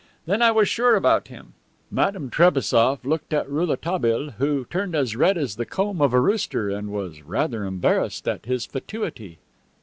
Then 0.25 0.41
I 0.41 0.49
was 0.49 0.67
sure 0.67 0.95
about 0.95 1.27
him." 1.27 1.53
Madame 1.91 2.31
Trebassof 2.31 3.05
looked 3.05 3.33
at 3.33 3.47
Rouletabille, 3.47 4.31
who 4.39 4.65
turned 4.65 4.95
as 4.95 5.15
red 5.15 5.37
as 5.37 5.57
the 5.57 5.65
comb 5.67 6.01
of 6.01 6.11
a 6.11 6.19
rooster 6.19 6.71
and 6.71 6.89
was 6.89 7.21
rather 7.21 7.65
embarrassed 7.65 8.27
at 8.27 8.47
his 8.47 8.65
fatuity. 8.65 9.37